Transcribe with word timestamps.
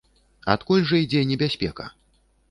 Адкуль 0.53 0.87
жа 0.91 1.01
ідзе 1.01 1.21
небяспека? 1.33 1.85